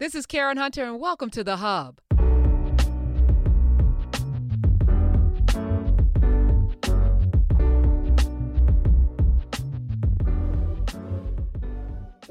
[0.00, 2.00] This is Karen Hunter, and welcome to The Hub.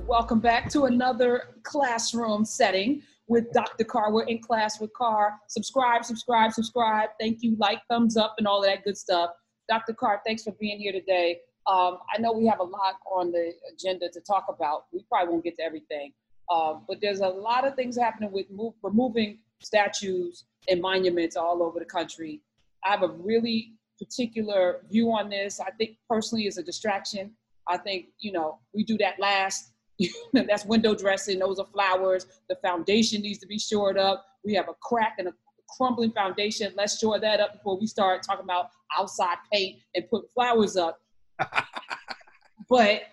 [0.05, 3.85] Welcome back to another classroom setting with Dr.
[3.85, 4.11] Carr.
[4.11, 5.35] We're in class with Carr.
[5.47, 7.11] Subscribe, subscribe, subscribe.
[7.17, 7.55] Thank you.
[7.57, 9.29] Like, thumbs up, and all of that good stuff.
[9.69, 9.93] Dr.
[9.93, 11.39] Carr, thanks for being here today.
[11.65, 14.87] Um, I know we have a lot on the agenda to talk about.
[14.91, 16.11] We probably won't get to everything,
[16.49, 21.63] uh, but there's a lot of things happening with move, removing statues and monuments all
[21.63, 22.41] over the country.
[22.85, 25.59] I have a really particular view on this.
[25.59, 27.31] I think personally is a distraction.
[27.67, 29.71] I think, you know, we do that last.
[30.33, 31.39] That's window dressing.
[31.39, 32.25] Those are flowers.
[32.49, 34.25] The foundation needs to be shored up.
[34.43, 35.33] We have a crack and a
[35.77, 36.73] crumbling foundation.
[36.75, 40.99] Let's shore that up before we start talking about outside paint and put flowers up.
[42.69, 43.03] but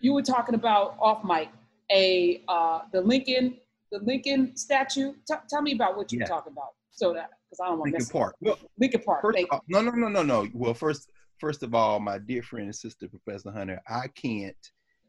[0.00, 1.48] you were talking about off mic
[1.90, 3.58] a uh, the Lincoln
[3.90, 5.12] the Lincoln statue.
[5.28, 6.26] T- tell me about what you're yeah.
[6.28, 6.70] talking about.
[6.90, 8.36] So that because I don't want to Lincoln Park.
[8.40, 9.22] Well, Lincoln Park.
[9.22, 10.48] First all, no, no, no, no, no.
[10.54, 14.56] Well, first, first of all, my dear friend and sister, Professor Hunter, I can't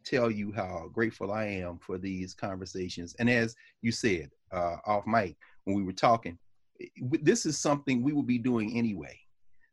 [0.06, 3.16] tell you how grateful I am for these conversations.
[3.20, 6.38] And as you said uh, off mic when we were talking,
[7.00, 9.18] this is something we will be doing anyway.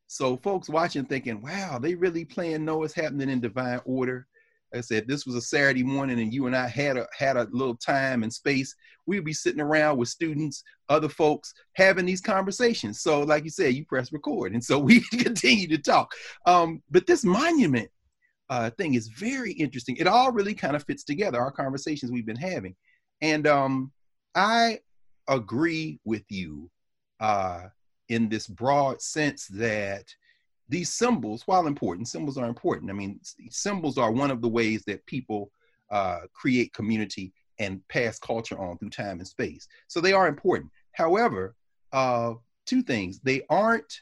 [0.06, 4.26] So folks watching thinking, wow, they really playing know what's happening in divine order.
[4.74, 7.48] I said, this was a Saturday morning and you and I had a had a
[7.50, 8.74] little time and space.
[9.06, 13.00] We'd be sitting around with students, other folks, having these conversations.
[13.00, 14.52] So, like you said, you press record.
[14.52, 16.12] And so we continue to talk.
[16.46, 17.90] Um, but this monument
[18.48, 19.96] uh, thing is very interesting.
[19.96, 22.74] It all really kind of fits together, our conversations we've been having.
[23.22, 23.92] And um,
[24.34, 24.80] I
[25.28, 26.70] agree with you
[27.20, 27.64] uh,
[28.08, 30.04] in this broad sense that
[30.70, 32.90] these symbols, while important, symbols are important.
[32.90, 35.50] I mean, symbols are one of the ways that people
[35.90, 39.68] uh, create community and pass culture on through time and space.
[39.88, 40.70] So they are important.
[40.92, 41.56] However,
[41.92, 42.34] uh,
[42.66, 44.00] two things: they aren't.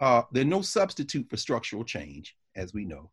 [0.00, 3.10] Uh, they're no substitute for structural change, as we know.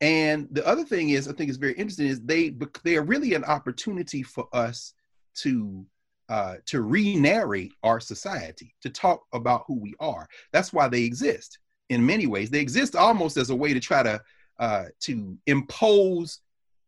[0.00, 3.34] And the other thing is, I think is very interesting, is they they are really
[3.34, 4.92] an opportunity for us
[5.36, 5.86] to
[6.28, 10.28] uh, to re-narrate our society, to talk about who we are.
[10.52, 11.58] That's why they exist.
[11.90, 14.20] In many ways, they exist almost as a way to try to
[14.58, 16.40] uh, to impose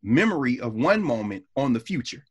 [0.03, 2.25] memory of one moment on the future.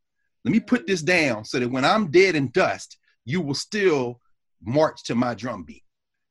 [0.43, 4.19] Let me put this down so that when I'm dead and dust, you will still
[4.63, 5.83] march to my drum beat.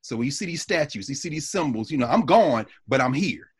[0.02, 3.00] So when you see these statues, you see these symbols, you know, I'm gone, but
[3.00, 3.50] I'm here.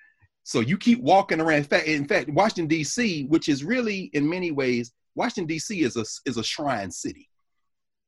[0.43, 1.59] So you keep walking around.
[1.59, 5.81] In fact, in fact, Washington D.C., which is really in many ways Washington D.C.
[5.81, 7.29] is a is a shrine city.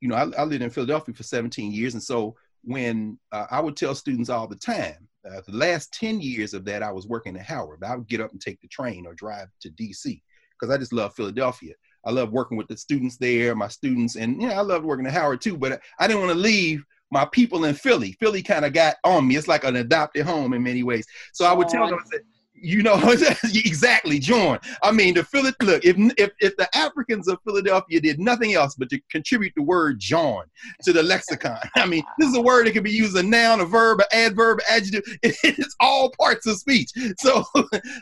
[0.01, 2.35] You know, I, I lived in Philadelphia for 17 years, and so
[2.65, 6.65] when uh, I would tell students all the time, uh, the last 10 years of
[6.65, 7.85] that, I was working at Howard.
[7.85, 10.21] I would get up and take the train or drive to DC
[10.61, 11.75] because I just love Philadelphia.
[12.05, 15.13] I love working with the students there, my students, and yeah, I loved working at
[15.13, 15.57] Howard too.
[15.57, 18.13] But I didn't want to leave my people in Philly.
[18.19, 19.37] Philly kind of got on me.
[19.37, 21.07] It's like an adopted home in many ways.
[21.33, 22.23] So I would tell them, I said,
[22.55, 23.01] you know
[23.55, 24.59] exactly jawn.
[24.83, 28.75] I mean the Philly, look if, if if the africans of philadelphia did nothing else
[28.75, 30.45] but to contribute the word jawn
[30.83, 33.61] to the lexicon i mean this is a word that can be used a noun
[33.61, 36.91] a verb an adverb adjective it's all parts of speech.
[37.19, 37.45] So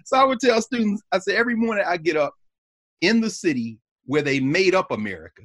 [0.05, 2.34] so i would tell students i say every morning i get up
[3.00, 5.43] in the city where they made up america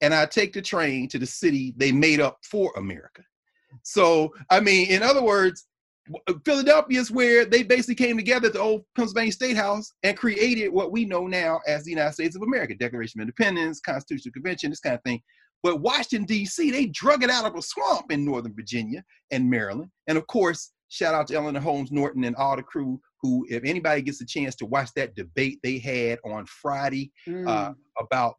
[0.00, 3.22] and i take the train to the city they made up for america.
[3.82, 5.67] So i mean in other words
[6.44, 10.68] Philadelphia is where they basically came together at the old Pennsylvania State House and created
[10.68, 14.70] what we know now as the United States of America, Declaration of Independence, Constitutional Convention,
[14.70, 15.20] this kind of thing.
[15.62, 19.90] But Washington, D.C., they drug it out of a swamp in Northern Virginia and Maryland.
[20.06, 23.64] And of course, shout out to Eleanor Holmes Norton and all the crew who, if
[23.64, 27.48] anybody gets a chance to watch that debate they had on Friday mm.
[27.48, 28.36] uh, about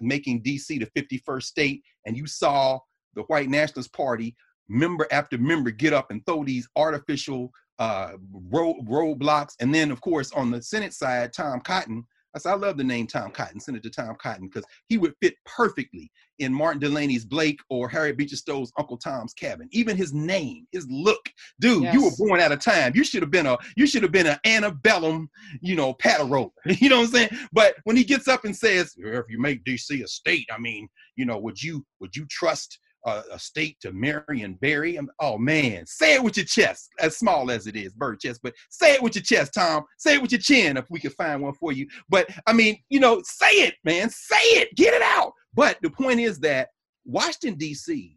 [0.00, 0.78] making D.C.
[0.78, 2.78] the 51st state, and you saw
[3.14, 4.36] the White Nationalist Party
[4.68, 8.12] member after member get up and throw these artificial uh,
[8.50, 9.54] road, roadblocks.
[9.60, 12.06] And then, of course, on the Senate side, Tom Cotton.
[12.34, 15.34] I said, I love the name Tom Cotton, Senator Tom Cotton, because he would fit
[15.44, 19.68] perfectly in Martin Delany's Blake or Harriet Beecher Stowe's Uncle Tom's Cabin.
[19.70, 21.28] Even his name, his look,
[21.60, 21.94] dude, yes.
[21.94, 22.92] you were born out of time.
[22.94, 25.28] You should have been a, you should have been an antebellum,
[25.60, 27.28] you know, paddle You know what I'm saying?
[27.52, 30.88] But when he gets up and says, if you make DC a state, I mean,
[31.16, 34.96] you know, would you, would you trust a, a, state to marry and bury.
[34.96, 38.40] I'm, oh man, say it with your chest, as small as it is, bird chest,
[38.42, 39.84] but say it with your chest, Tom.
[39.98, 41.86] Say it with your chin if we can find one for you.
[42.08, 45.32] But I mean, you know, say it, man, say it, get it out.
[45.54, 46.68] But the point is that
[47.04, 48.16] Washington, D.C.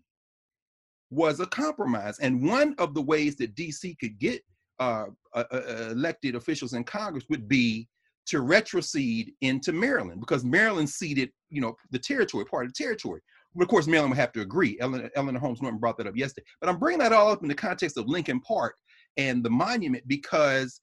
[1.09, 2.19] was a compromise.
[2.19, 3.95] And one of the ways that D.C.
[3.99, 4.41] could get
[4.79, 7.87] uh, uh, uh, elected officials in Congress would be
[8.27, 13.21] to retrocede into Maryland because Maryland ceded, you know, the territory, part of the territory.
[13.56, 14.78] But of course, Maryland would have to agree.
[14.80, 16.46] Ellen, Eleanor Holmes Norton brought that up yesterday.
[16.60, 18.75] But I'm bringing that all up in the context of Lincoln Park
[19.18, 20.80] and the monument because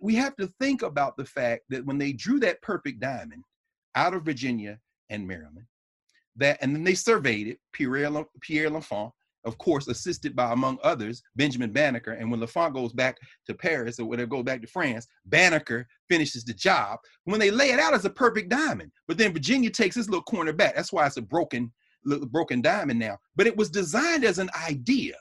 [0.00, 3.44] we have to think about the fact that when they drew that perfect diamond
[3.94, 4.78] out of Virginia
[5.10, 5.66] and Maryland,
[6.36, 8.10] that and then they surveyed it, Pierre,
[8.40, 9.12] Pierre L'Enfant,
[9.44, 12.12] of course, assisted by, among others, Benjamin Banneker.
[12.12, 15.86] And when L'Enfant goes back to Paris or when it goes back to France, Banneker
[16.08, 16.98] finishes the job.
[17.24, 20.22] When they lay it out as a perfect diamond, but then Virginia takes this little
[20.22, 20.76] corner back.
[20.76, 21.72] That's why it's a broken,
[22.30, 23.18] broken diamond now.
[23.36, 25.14] But it was designed as an idea.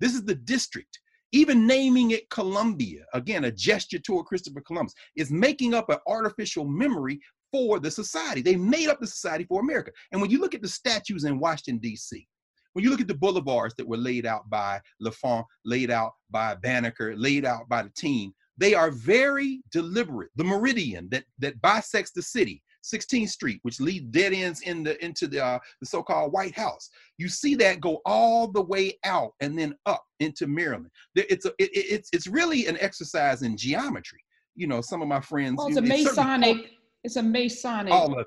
[0.00, 0.98] This is the district.
[1.32, 6.64] Even naming it Columbia, again, a gesture toward Christopher Columbus, is making up an artificial
[6.64, 7.20] memory
[7.52, 8.42] for the society.
[8.42, 9.92] They made up the society for America.
[10.12, 12.26] And when you look at the statues in Washington, D.C.,
[12.72, 16.54] when you look at the boulevards that were laid out by L'Enfant, laid out by
[16.54, 20.30] Banneker, laid out by the team, they are very deliberate.
[20.36, 25.02] The meridian that, that bisects the city, 16th Street, which leads dead ends in the,
[25.04, 26.90] into the, uh, the so-called White House.
[27.18, 30.90] You see that go all the way out and then up into Maryland.
[31.14, 34.20] It's, a, it, it's, it's really an exercise in geometry.
[34.56, 35.56] You know, some of my friends.
[35.58, 36.56] Well, it's a Masonic.
[37.04, 37.92] It's a Masonic.
[37.92, 38.26] All of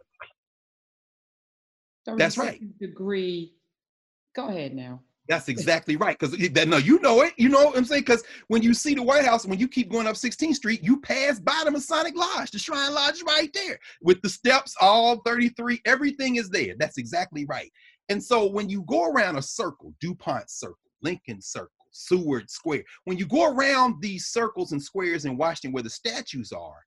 [2.17, 2.59] That's right.
[2.79, 3.53] Degree
[4.35, 5.01] Go ahead now.
[5.29, 6.17] That's exactly right.
[6.19, 6.37] Because
[6.67, 7.33] no, you know it.
[7.37, 8.01] You know what I'm saying?
[8.01, 10.99] Because when you see the White House, when you keep going up 16th Street, you
[10.99, 12.51] pass by the Masonic Lodge.
[12.51, 15.81] The Shrine Lodge is right there with the steps, all 33.
[15.85, 16.75] Everything is there.
[16.77, 17.71] That's exactly right.
[18.09, 23.17] And so when you go around a circle, DuPont Circle, Lincoln Circle, Seward Square, when
[23.17, 26.83] you go around these circles and squares in Washington where the statues are,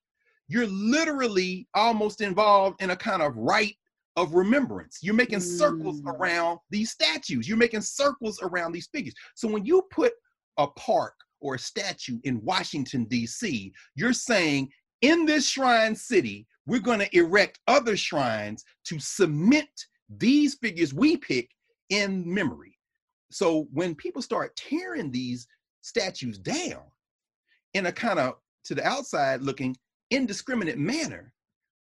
[0.49, 3.77] you're literally almost involved in a kind of rite
[4.17, 4.99] of remembrance.
[5.03, 6.13] You're making circles mm.
[6.13, 7.49] around these statues.
[7.49, 9.15] You're making circles around these figures.
[9.35, 10.13] So when you put
[10.57, 14.71] a park or a statue in Washington, D.C., you're saying
[15.03, 19.69] in this shrine city, we're going to erect other shrines to cement
[20.09, 21.51] these figures we pick
[21.91, 22.77] in memory.
[23.31, 25.47] So when people start tearing these
[25.83, 26.83] statues down
[27.75, 28.35] in a kind of
[28.65, 29.77] to the outside looking
[30.11, 31.33] indiscriminate manner,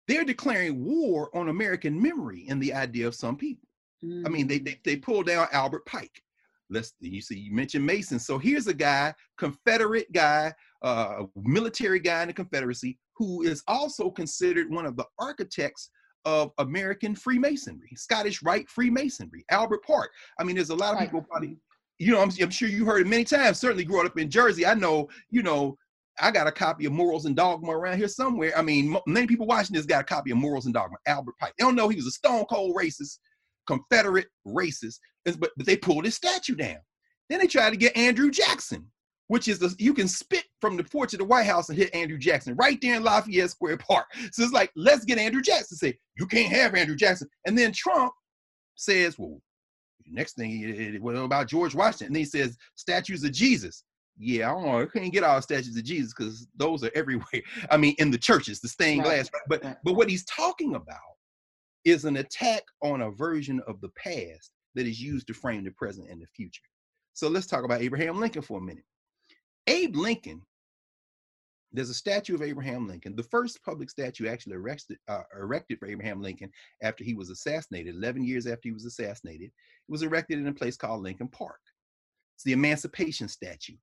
[0.08, 3.68] they're declaring war on American memory and the idea of some people.
[4.04, 4.26] Mm.
[4.26, 4.64] I mean, they, mm.
[4.64, 6.22] they they pull down Albert Pike.
[6.68, 8.18] Let's you see, you mentioned Mason.
[8.18, 14.10] So here's a guy, Confederate guy, uh, military guy in the Confederacy, who is also
[14.10, 15.90] considered one of the architects
[16.24, 20.10] of American Freemasonry, Scottish Rite Freemasonry, Albert Park.
[20.40, 21.56] I mean, there's a lot of people probably,
[21.98, 23.60] you know, I'm, I'm sure you heard it many times.
[23.60, 25.78] Certainly, growing up in Jersey, I know, you know,
[26.20, 28.52] I got a copy of Morals and Dogma around here somewhere.
[28.56, 31.52] I mean, many people watching this got a copy of Morals and Dogma, Albert Pike.
[31.58, 33.18] They don't know he was a stone cold racist,
[33.66, 36.78] Confederate racist, but, but they pulled his statue down.
[37.28, 38.86] Then they tried to get Andrew Jackson,
[39.28, 41.94] which is the, you can spit from the porch of the White House and hit
[41.94, 44.06] Andrew Jackson right there in Lafayette Square Park.
[44.32, 47.28] So it's like, let's get Andrew Jackson say, you can't have Andrew Jackson.
[47.46, 48.12] And then Trump
[48.76, 49.40] says, well,
[50.06, 52.08] next thing, what about George Washington?
[52.08, 53.82] And he says, statues of Jesus
[54.18, 54.80] yeah, I don't know.
[54.80, 57.42] I couldn't get all statues of Jesus because those are everywhere.
[57.70, 59.16] I mean, in the churches, the stained right.
[59.16, 59.30] glass.
[59.48, 60.98] But but what he's talking about
[61.84, 65.70] is an attack on a version of the past that is used to frame the
[65.70, 66.62] present and the future.
[67.12, 68.84] So let's talk about Abraham Lincoln for a minute.
[69.66, 70.42] Abe Lincoln,
[71.72, 75.86] there's a statue of Abraham Lincoln, the first public statue actually erected, uh, erected for
[75.86, 76.50] Abraham Lincoln
[76.82, 79.46] after he was assassinated, 11 years after he was assassinated.
[79.48, 81.60] It was erected in a place called Lincoln Park.
[82.36, 83.76] It's the Emancipation Statue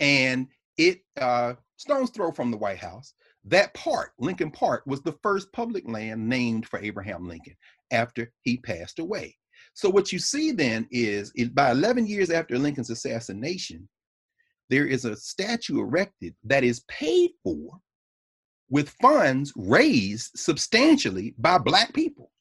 [0.00, 3.14] and it uh, stone's throw from the White House.
[3.44, 7.54] That park, Lincoln Park, was the first public land named for Abraham Lincoln
[7.92, 9.36] after he passed away.
[9.74, 13.88] So what you see then is, is by 11 years after Lincoln's assassination,
[14.68, 17.78] there is a statue erected that is paid for
[18.68, 22.32] with funds raised substantially by black people.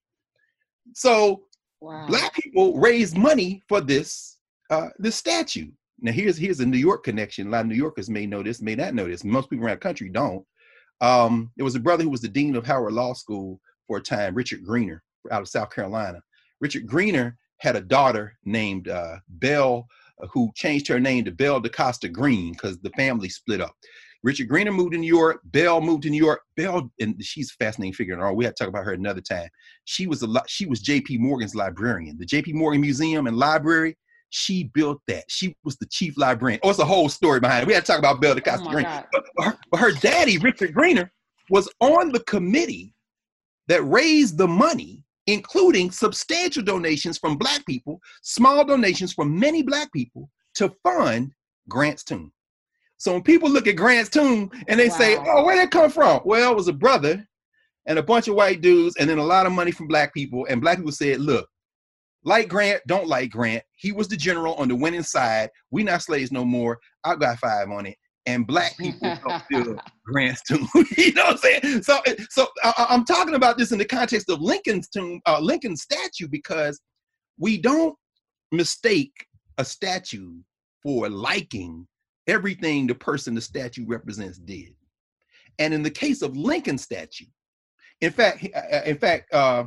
[0.94, 1.44] So
[1.82, 2.08] wow.
[2.08, 4.38] black people raised money for this
[4.72, 5.70] uh, this statue.
[6.00, 7.48] Now here's here's a New York connection.
[7.48, 9.24] A lot of New Yorkers may know this, may not know this.
[9.24, 10.46] Most people around the country don't.
[11.02, 14.02] Um, there was a brother who was the dean of Howard Law School for a
[14.02, 16.22] time, Richard Greener, out of South Carolina.
[16.62, 19.88] Richard Greener had a daughter named uh, Belle,
[20.22, 23.76] uh, who changed her name to Belle da Costa Greene because the family split up.
[24.24, 25.42] Richard Greener moved to New York.
[25.46, 26.42] Belle moved to New York.
[26.58, 28.20] Belle, and she's a fascinating figure.
[28.20, 29.50] And we had to talk about her another time.
[29.84, 30.28] She was a.
[30.48, 31.20] She was J.P.
[31.20, 32.18] Morgan's librarian.
[32.18, 32.54] The J.P.
[32.54, 33.96] Morgan Museum and Library
[34.36, 35.24] she built that.
[35.30, 36.60] She was the chief librarian.
[36.62, 37.68] Oh, it's a whole story behind it.
[37.68, 38.88] We had to talk about Belle da Costa oh Greene.
[39.12, 41.10] But, her, but her daddy, Richard Greener,
[41.50, 42.94] was on the committee
[43.68, 49.92] that raised the money, including substantial donations from Black people, small donations from many Black
[49.94, 51.32] people to fund
[51.70, 52.34] Grant's tomb.
[52.98, 54.98] So when people look at Grant's tomb and they wow.
[54.98, 57.26] say, "Oh, where did it come from?" Well, it was a brother
[57.86, 60.46] and a bunch of white dudes, and then a lot of money from black people.
[60.50, 61.48] And black people said, look,
[62.26, 63.64] like Grant, don't like Grant.
[63.76, 65.50] He was the general on the winning side.
[65.72, 66.80] We not slaves no more.
[67.04, 67.98] I got five on it.
[68.26, 70.68] And black people don't feel Grant's tomb.
[70.98, 71.84] you know what I'm saying?
[71.84, 72.00] So,
[72.32, 76.28] so I, am talking about this in the context of Lincoln's tomb, uh, Lincoln's statue,
[76.28, 76.82] because
[77.38, 77.96] we don't
[78.52, 79.14] mistake
[79.60, 80.34] a statue
[80.82, 81.88] for liking
[82.28, 84.74] everything the person the statue represents did.
[85.60, 87.26] And in the case of Lincoln statue,
[88.02, 89.66] in fact, uh, uh, in fact, uh,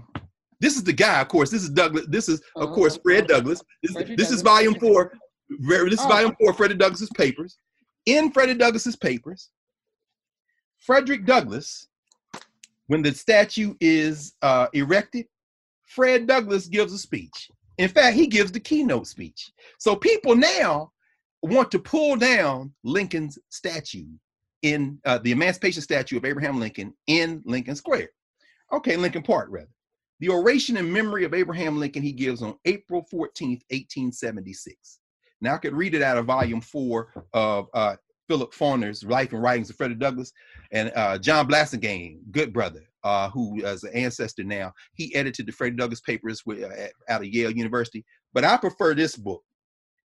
[0.61, 1.21] this is the guy.
[1.21, 2.07] Of course, this is Douglass.
[2.09, 3.03] This is of course uh-huh.
[3.05, 3.63] Fred Douglass.
[3.83, 5.13] This, this is volume four.
[5.49, 6.09] This is oh.
[6.09, 6.53] volume four.
[6.53, 7.59] Freddie Douglass's papers.
[8.07, 9.51] In Freddie Douglass's papers,
[10.79, 11.89] Frederick Douglass,
[12.87, 15.27] when the statue is uh, erected,
[15.87, 17.51] Fred Douglass gives a speech.
[17.79, 19.53] In fact, he gives the keynote speech.
[19.79, 20.93] So people now
[21.43, 24.09] want to pull down Lincoln's statue
[24.63, 28.09] in uh, the Emancipation Statue of Abraham Lincoln in Lincoln Square.
[28.73, 29.69] Okay, Lincoln Park, rather.
[30.21, 34.99] The oration in memory of Abraham Lincoln he gives on April 14th, 1876.
[35.41, 37.97] Now I could read it out of volume four of uh,
[38.29, 40.33] Philip Foner's Life and Writings of Frederick Douglass
[40.73, 44.73] and uh, John Blassingame, good brother, uh, who is an ancestor now.
[44.95, 48.05] He edited the Frederick Douglass papers with, uh, out of Yale University.
[48.35, 49.43] But I prefer this book.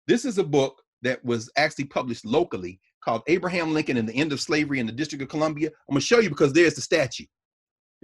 [0.07, 4.33] This is a book that was actually published locally called Abraham Lincoln and the End
[4.33, 5.69] of Slavery in the District of Columbia.
[5.69, 7.27] I'm gonna show you because there's the statue.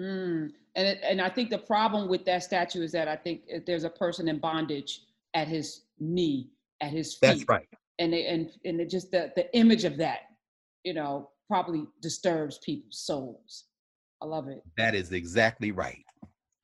[0.01, 0.51] Mm.
[0.77, 3.85] And it, and I think the problem with that statue is that I think there's
[3.85, 5.03] a person in bondage
[5.35, 7.21] at his knee, at his feet.
[7.29, 7.69] That's right.
[8.01, 10.21] And they, and and it just the the image of that,
[10.83, 13.65] you know, probably disturbs people's souls.
[14.21, 14.63] I love it.
[14.77, 16.05] That is exactly right.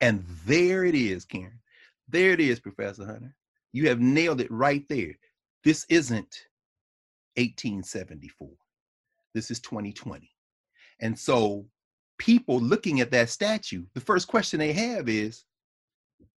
[0.01, 1.61] And there it is, Karen.
[2.09, 3.35] There it is, Professor Hunter.
[3.73, 5.13] You have nailed it right there.
[5.63, 6.47] This isn't
[7.37, 8.49] 1874.
[9.35, 10.29] This is 2020.
[11.01, 11.67] And so
[12.21, 15.45] people looking at that statue, the first question they have is,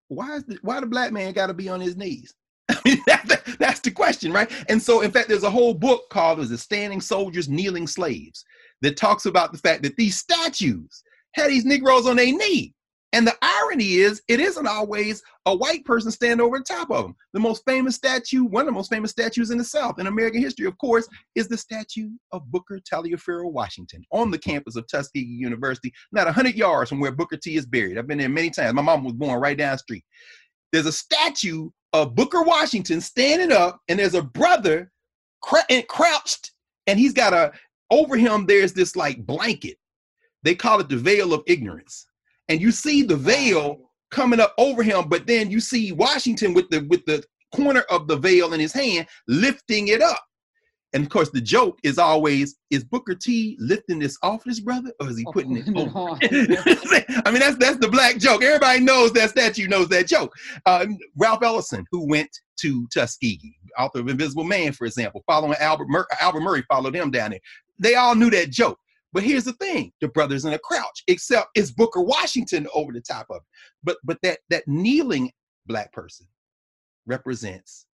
[0.07, 2.33] why is the, why the black man got to be on his knees?
[2.69, 4.49] I mean, that, that's the question, right?
[4.69, 8.45] And so, in fact, there's a whole book called "Is the Standing Soldiers, Kneeling Slaves"
[8.81, 12.73] that talks about the fact that these statues had these Negroes on their knee.
[13.13, 17.03] And the irony is, it isn't always a white person standing over the top of
[17.03, 17.15] them.
[17.33, 20.41] The most famous statue, one of the most famous statues in the South in American
[20.41, 25.21] history, of course, is the statue of Booker Taliaferro Washington on the campus of Tuskegee
[25.21, 27.99] University, not 100 yards from where Booker T is buried.
[27.99, 28.73] I've been there many times.
[28.73, 30.03] My mom was born right down the street.
[30.71, 34.91] There's a statue of Booker Washington standing up, and there's a brother
[35.87, 36.51] crouched,
[36.87, 37.51] and he's got a,
[37.91, 39.77] over him, there's this like blanket.
[40.41, 42.07] They call it the veil of ignorance
[42.49, 43.79] and you see the veil
[44.11, 47.23] coming up over him, but then you see Washington with the with the
[47.53, 50.23] corner of the veil in his hand lifting it up.
[50.93, 54.91] And of course, the joke is always: Is Booker T lifting this off his brother,
[54.99, 56.19] or is he putting it on?
[57.25, 58.43] I mean, that's that's the black joke.
[58.43, 60.33] Everybody knows that statue knows that joke.
[60.67, 60.85] Uh,
[61.17, 66.07] Ralph Ellison, who went to Tuskegee, author of Invisible Man, for example, following Albert Mur-
[66.21, 67.39] Albert Murray, followed him down there.
[67.79, 68.77] They all knew that joke.
[69.13, 73.01] But here's the thing: the brothers in a crouch, except it's Booker Washington over the
[73.01, 73.43] top of it.
[73.83, 75.31] But but that that kneeling
[75.67, 76.27] black person
[77.05, 77.85] represents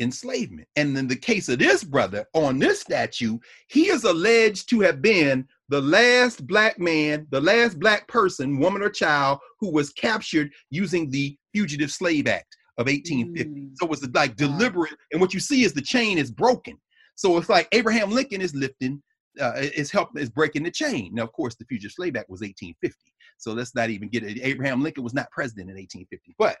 [0.00, 0.66] enslavement.
[0.76, 3.38] And in the case of this brother on this statue,
[3.68, 8.82] he is alleged to have been the last black man, the last black person, woman
[8.82, 13.50] or child, who was captured using the Fugitive Slave Act of 1850.
[13.50, 13.70] Mm.
[13.74, 14.94] So it was like deliberate.
[15.12, 16.76] And what you see is the chain is broken.
[17.14, 19.00] So it's like Abraham Lincoln is lifting
[19.40, 21.14] uh, is helping is breaking the chain.
[21.14, 22.96] Now, of course, the Fugitive Slave Act was 1850,
[23.38, 24.38] so let's not even get it.
[24.42, 26.34] Abraham Lincoln was not president in 1850.
[26.38, 26.56] But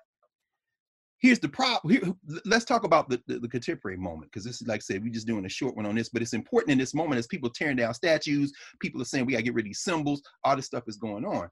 [1.18, 1.92] here's the problem.
[1.92, 5.02] Here, let's talk about the, the, the contemporary moment because this is like I said,
[5.02, 7.26] we're just doing a short one on this, but it's important in this moment as
[7.26, 8.52] people tearing down statues.
[8.80, 10.22] People are saying we got to get rid of these symbols.
[10.44, 11.48] All this stuff is going on.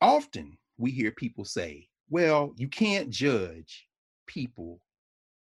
[0.00, 3.86] Often we hear people say, "Well, you can't judge
[4.26, 4.80] people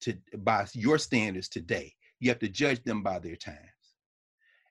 [0.02, 3.58] to by your standards today." You have to judge them by their times.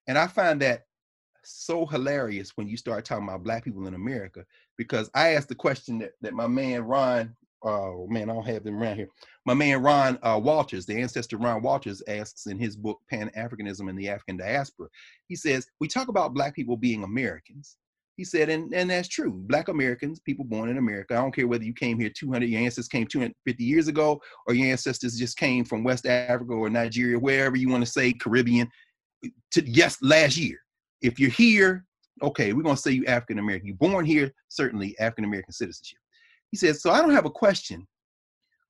[0.07, 0.87] And I find that
[1.45, 4.45] so hilarious when you start talking about black people in America,
[4.79, 8.65] because I asked the question that, that my man Ron, oh man, I don't have
[8.65, 9.09] them around here.
[9.47, 13.91] My man Ron uh, Walters, the ancestor Ron Walters, asks in his book Pan Africanism
[13.91, 14.89] and the African Diaspora.
[15.27, 17.77] He says, We talk about black people being Americans,
[18.21, 19.33] he said, and, and that's true.
[19.33, 22.61] Black Americans, people born in America, I don't care whether you came here 200, your
[22.61, 27.19] ancestors came 250 years ago, or your ancestors just came from West Africa or Nigeria,
[27.19, 28.71] wherever you want to say, Caribbean,
[29.53, 30.59] to yes, last year.
[31.01, 31.87] If you're here,
[32.23, 33.69] okay, we're going to say you African American.
[33.69, 35.99] You're born here, certainly African American citizenship.
[36.51, 37.89] He says, so I don't have a question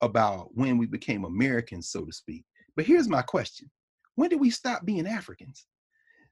[0.01, 2.45] about when we became Americans, so to speak.
[2.77, 3.69] But here's my question
[4.15, 5.67] When did we stop being Africans?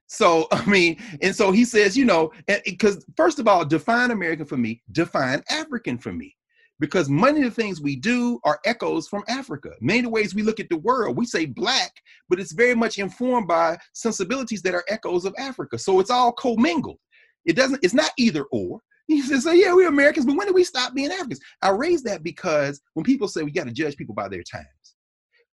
[0.09, 2.33] So I mean, and so he says, you know,
[2.65, 6.35] because first of all, define American for me, define African for me.
[6.81, 9.71] Because many of the things we do are echoes from Africa.
[9.81, 11.91] Many of the ways we look at the world, we say black,
[12.29, 15.77] but it's very much informed by sensibilities that are echoes of Africa.
[15.77, 16.99] So it's all commingled.
[17.43, 18.79] It doesn't, it's not either or.
[19.07, 21.41] He says, so yeah, we're Americans, but when did we stop being Africans?
[21.61, 24.95] I raise that because when people say we got to judge people by their times,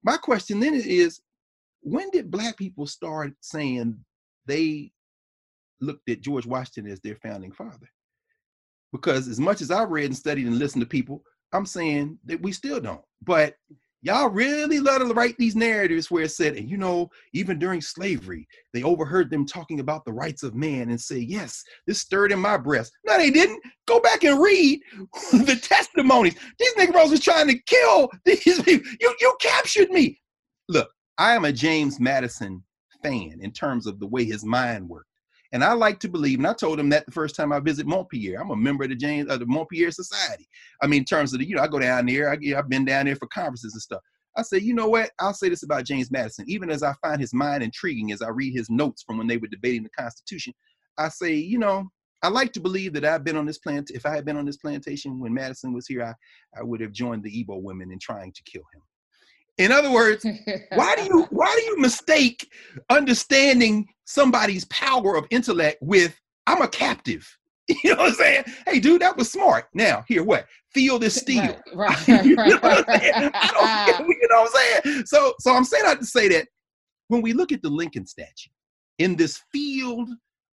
[0.04, 1.22] my question then is,
[1.84, 3.98] when did black people start saying
[4.46, 4.92] they
[5.82, 7.90] looked at George Washington as their founding father?
[8.92, 12.42] Because as much as I've read and studied and listened to people, I'm saying that
[12.42, 13.02] we still don't.
[13.24, 13.56] But
[14.04, 17.82] y'all really love to write these narratives where it said, and you know, even during
[17.82, 22.32] slavery, they overheard them talking about the rights of man and say, yes, this stirred
[22.32, 22.92] in my breast.
[23.06, 23.64] No, they didn't.
[23.88, 24.82] Go back and read
[25.32, 26.36] the testimonies.
[26.60, 28.92] These Negroes was trying to kill these people.
[29.00, 30.20] You, you captured me.
[30.70, 32.64] Look, I am a James Madison
[33.04, 35.10] fan in terms of the way his mind worked.
[35.52, 37.86] And I like to believe, and I told him that the first time I visit
[37.86, 38.42] Montpelier.
[38.42, 40.48] I'm a member of the James of the Montpelier Society.
[40.82, 42.32] I mean, in terms of the, you know, I go down there.
[42.32, 44.02] I, I've been down there for conferences and stuff.
[44.36, 45.12] I say, you know what?
[45.20, 46.46] I'll say this about James Madison.
[46.48, 49.38] Even as I find his mind intriguing as I read his notes from when they
[49.38, 50.54] were debating the Constitution,
[50.98, 51.88] I say, you know,
[52.24, 53.92] I like to believe that I've been on this plant.
[53.92, 56.14] If I had been on this plantation when Madison was here, I,
[56.60, 58.82] I would have joined the Igbo women in trying to kill him.
[59.58, 60.26] In other words,
[60.74, 62.50] why do you why do you mistake
[62.90, 67.28] understanding somebody's power of intellect with I'm a captive?
[67.84, 68.44] You know what I'm saying?
[68.68, 69.68] Hey, dude, that was smart.
[69.74, 70.48] Now, here, what?
[70.74, 71.58] Feel this steel.
[71.74, 73.32] Right, right, you, know what I'm saying?
[73.34, 75.06] I don't, you know what I'm saying?
[75.06, 76.50] So, so I'm saying that to say that
[77.08, 78.50] when we look at the Lincoln statue
[79.00, 80.10] in this field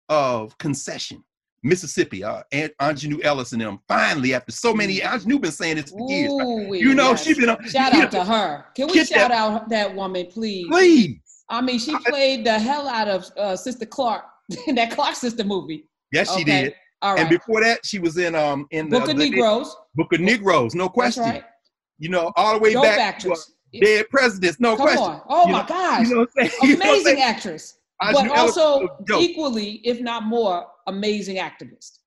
[0.09, 1.25] of concession,
[1.62, 3.80] Mississippi, uh, Aunt Aunjanue Ellis and them.
[3.86, 5.02] Finally, after so many, mm.
[5.02, 6.32] Aunjanue been saying this for years.
[6.32, 7.24] Ooh, you know, yes.
[7.24, 7.56] she been.
[7.68, 8.64] Shout out to her.
[8.74, 10.66] Can we shout that, out that woman, please?
[10.68, 11.20] Please.
[11.48, 14.24] I mean, she played the hell out of uh, Sister Clark
[14.66, 15.88] in that Clark Sister movie.
[16.12, 16.62] Yes, she okay.
[16.62, 16.74] did.
[17.02, 17.20] All right.
[17.20, 19.74] And before that, she was in um in the Book of the, Negroes.
[19.94, 21.24] Book of Negroes, no question.
[21.24, 21.44] Right.
[21.98, 23.52] You know, all the way Dope back actress.
[23.72, 25.04] to uh, Dead Presidents, no Come question.
[25.04, 25.23] On.
[25.28, 26.08] Oh you my know, gosh.
[26.08, 26.26] You know
[26.75, 27.78] Amazing actress.
[28.00, 31.98] But also equally, if not more, amazing activist.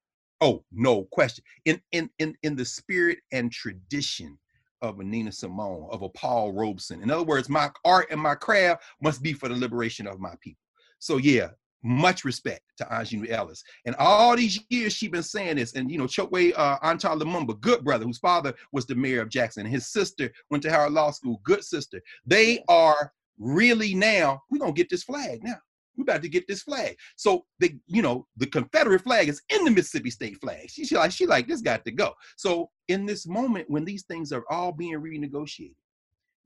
[0.42, 1.44] Oh, no question.
[1.66, 4.38] In in in in the spirit and tradition
[4.82, 7.02] of a Nina Simone, of a Paul Robeson.
[7.02, 10.34] In other words, my art and my craft must be for the liberation of my
[10.42, 10.60] people.
[11.00, 11.50] So yeah,
[11.84, 13.64] much respect to Aunjanue Ellis.
[13.86, 15.74] And all these years she's been saying this.
[15.76, 19.30] And you know, Chokwe uh, Antar Lumumba, good brother, whose father was the mayor of
[19.30, 19.66] Jackson.
[19.66, 22.02] His sister went to Howard Law School, good sister.
[22.26, 25.58] They are really now, we're gonna get this flag now
[25.96, 26.98] we're about to get this flag.
[27.16, 30.70] So the, you know, the Confederate flag is in the Mississippi State flag.
[30.70, 32.14] She, she like, she like, this got to go.
[32.36, 35.76] So in this moment when these things are all being renegotiated,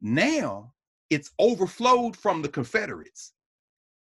[0.01, 0.73] now
[1.09, 3.33] it's overflowed from the Confederates.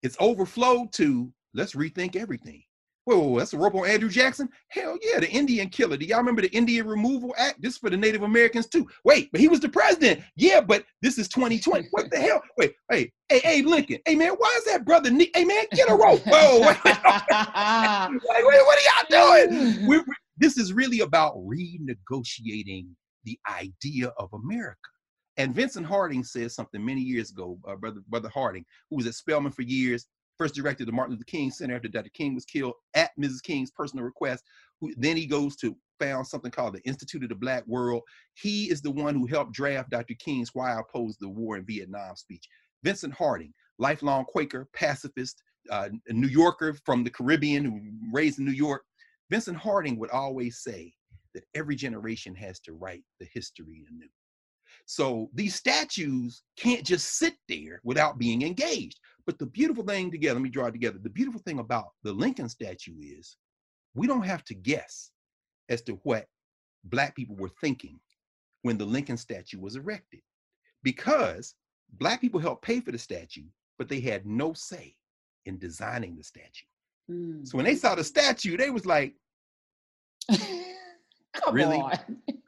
[0.03, 2.63] It's overflowed to let's rethink everything.
[3.07, 4.49] Whoa, whoa, that's a rope on Andrew Jackson?
[4.67, 5.97] Hell yeah, the Indian killer.
[5.97, 7.63] Do y'all remember the Indian Removal Act?
[7.63, 8.85] This is for the Native Americans too.
[9.05, 10.23] Wait, but he was the president.
[10.35, 11.87] Yeah, but this is 2020.
[11.93, 12.43] What the hell?
[12.59, 14.01] Wait, hey, hey, Abe Lincoln.
[14.05, 15.09] Hey man, why is that brother?
[15.09, 16.21] Ne- hey man, get a rope.
[16.27, 16.97] Whoa, wait, wait,
[18.25, 19.87] wait, what are y'all doing?
[19.87, 20.05] We're,
[20.37, 22.89] this is really about renegotiating
[23.23, 24.91] the idea of America.
[25.37, 29.15] And Vincent Harding said something many years ago, uh, brother, brother Harding, who was at
[29.15, 30.07] Spelman for years
[30.39, 32.11] first directed the Martin Luther King Center after Dr.
[32.11, 33.43] King was killed at Mrs.
[33.43, 34.45] King's personal request.
[34.97, 38.03] Then he goes to found something called the Institute of the Black World.
[38.35, 40.15] He is the one who helped draft Dr.
[40.15, 42.47] King's Why I Oppose the War in Vietnam speech.
[42.83, 47.81] Vincent Harding, lifelong Quaker, pacifist, uh, a New Yorker from the Caribbean who
[48.13, 48.83] raised in New York.
[49.31, 50.93] Vincent Harding would always say
[51.35, 54.09] that every generation has to write the history anew.
[54.85, 58.99] So these statues can't just sit there without being engaged.
[59.27, 60.99] But the beautiful thing together, let me draw it together.
[61.03, 63.37] The beautiful thing about the Lincoln statue is
[63.95, 65.11] we don't have to guess
[65.69, 66.27] as to what
[66.85, 67.99] Black people were thinking
[68.63, 70.21] when the Lincoln statue was erected
[70.83, 71.55] because
[71.95, 73.47] Black people helped pay for the statue,
[73.79, 74.95] but they had no say
[75.47, 76.67] in designing the statue.
[77.11, 77.47] Mm.
[77.47, 79.15] So when they saw the statue, they was like,
[81.45, 81.79] Come really?
[81.79, 81.99] on.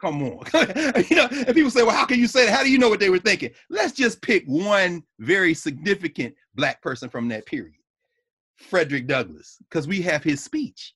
[0.01, 0.45] Come on.
[1.09, 2.55] you know, and people say, well, how can you say that?
[2.55, 3.51] How do you know what they were thinking?
[3.71, 7.75] Let's just pick one very significant black person from that period.
[8.57, 10.95] Frederick Douglass, because we have his speech.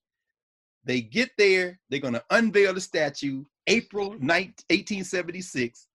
[0.85, 5.87] They get there, they're going to unveil the statue, April 19, 1876.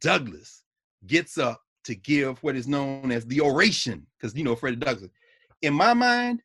[0.00, 0.62] Douglass
[1.06, 5.10] gets up to give what is known as the oration, because you know Frederick Douglass.
[5.62, 6.42] In my mind,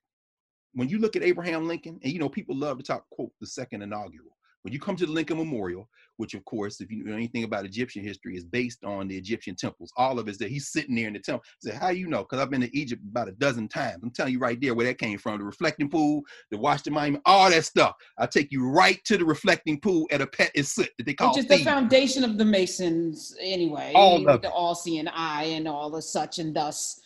[0.73, 3.47] when you look at Abraham Lincoln, and you know people love to talk quote the
[3.47, 4.35] second inaugural,
[4.65, 7.65] when you come to the Lincoln Memorial, which of course, if you know anything about
[7.65, 9.93] Egyptian history, is based on the Egyptian temples.
[9.95, 11.43] All of it is that he's sitting there in the temple.
[11.45, 12.23] I said, how you know?
[12.23, 13.99] Because I've been to Egypt about a dozen times.
[14.01, 15.38] I'm telling you right there where that came from.
[15.38, 17.93] The reflecting pool, the Washington monument, all that stuff.
[18.17, 21.43] I'll take you right to the reflecting pool at Apet Isut that they call Which
[21.43, 23.91] is the foundation of the Masons anyway.
[23.93, 26.99] All of the all-seeing eye and all the such and thus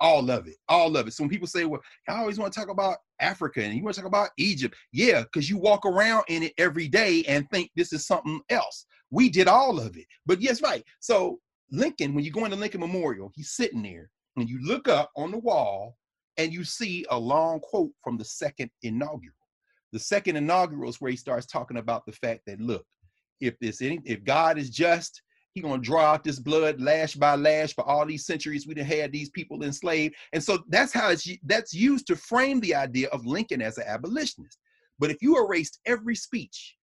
[0.00, 2.60] all of it all of it so when people say well i always want to
[2.60, 4.76] talk about africa and you want to talk about egypt?
[4.92, 8.86] Yeah because you walk around in it every day and think this is something else.
[9.10, 10.84] We did all of it but yes right.
[11.00, 15.10] So lincoln when you go into lincoln memorial he's sitting there and you look up
[15.16, 15.96] on the wall
[16.36, 19.34] and you see a long quote from the second inaugural.
[19.92, 22.84] The second inaugural is where he starts talking about the fact that look
[23.40, 25.22] if this any if god is just
[25.54, 28.86] He's gonna draw out this blood lash by lash for all these centuries we have
[28.86, 30.14] had these people enslaved.
[30.32, 33.84] And so that's how it's that's used to frame the idea of Lincoln as an
[33.86, 34.58] abolitionist.
[34.98, 36.76] But if you erased every speech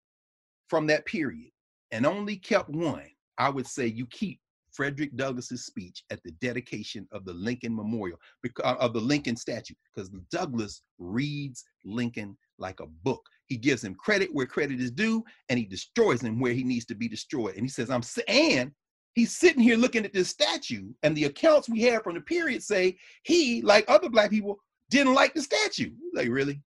[0.67, 1.51] from that period
[1.91, 4.39] and only kept one, I would say you keep
[4.75, 8.19] Frederick Douglass's speech at the dedication of the Lincoln Memorial
[8.63, 13.21] uh, of the Lincoln statue, because Douglass reads Lincoln like a book.
[13.47, 16.85] He gives him credit where credit is due, and he destroys him where he needs
[16.85, 17.55] to be destroyed.
[17.55, 18.71] And he says, I'm and
[19.13, 22.63] he's sitting here looking at this statue, and the accounts we have from the period
[22.63, 24.57] say he, like other black people,
[24.89, 25.91] didn't like the statue.
[26.13, 26.61] Like, really?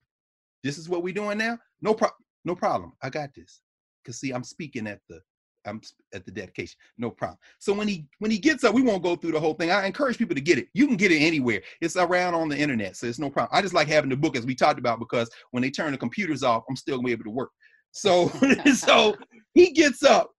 [0.64, 1.58] This is what we're doing now?
[1.80, 2.18] No problem.
[2.44, 2.92] No problem.
[3.02, 3.60] I got this.
[4.04, 5.20] Cause see, I'm speaking at the
[5.68, 5.80] I'm
[6.14, 7.38] at the dedication, no problem.
[7.58, 9.70] So when he when he gets up, we won't go through the whole thing.
[9.70, 10.68] I encourage people to get it.
[10.74, 11.62] You can get it anywhere.
[11.80, 13.56] It's around on the internet, so it's no problem.
[13.56, 15.98] I just like having the book as we talked about because when they turn the
[15.98, 17.50] computers off, I'm still gonna be able to work.
[17.92, 18.28] So
[18.74, 19.16] so
[19.54, 20.30] he gets up,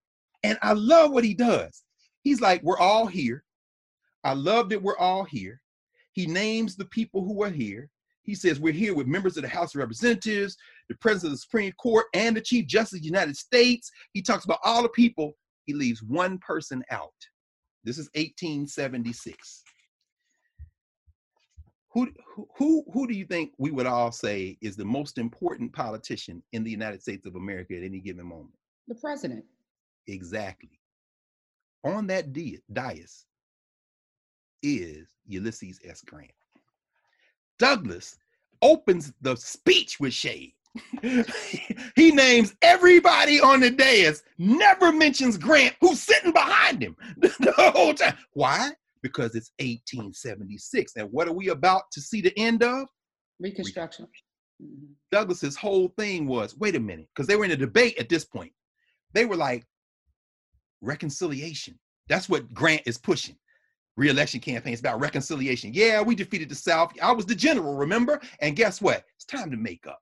[0.43, 1.83] and I love what he does.
[2.23, 3.43] He's like, "We're all here."
[4.23, 5.61] I love that we're all here.
[6.13, 7.89] He names the people who are here.
[8.29, 10.55] He says, We're here with members of the House of Representatives,
[10.87, 13.89] the President of the Supreme Court, and the Chief Justice of the United States.
[14.13, 15.33] He talks about all the people.
[15.65, 17.09] He leaves one person out.
[17.83, 19.63] This is 1876.
[21.91, 22.07] Who,
[22.55, 26.63] who, who do you think we would all say is the most important politician in
[26.63, 28.53] the United States of America at any given moment?
[28.87, 29.43] The president.
[30.05, 30.79] Exactly.
[31.83, 33.25] On that dais
[34.61, 36.03] is Ulysses S.
[36.03, 36.29] Grant.
[37.59, 38.17] Douglass
[38.61, 40.53] opens the speech with shade.
[41.95, 47.93] he names everybody on the dais, never mentions Grant, who's sitting behind him the whole
[47.93, 48.15] time.
[48.33, 48.71] Why?
[49.01, 50.93] Because it's 1876.
[50.95, 52.87] And what are we about to see the end of?
[53.39, 54.07] Reconstruction.
[54.61, 55.55] Mm-hmm.
[55.55, 58.51] Whole thing was wait a minute, because they were in a debate at this point.
[59.13, 59.65] They were like,
[60.81, 61.79] reconciliation.
[62.07, 63.35] That's what Grant is pushing
[63.99, 64.73] reelection campaign.
[64.73, 65.71] It's about reconciliation.
[65.73, 66.93] Yeah, we defeated the South.
[67.01, 68.19] I was the general, remember?
[68.39, 69.03] And guess what?
[69.15, 70.01] It's time to make up.